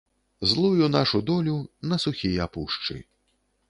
Злую 0.53 0.85
нашу 0.95 1.23
долю 1.29 1.55
на 1.93 2.03
сухія 2.07 2.53
пушчы. 2.57 2.95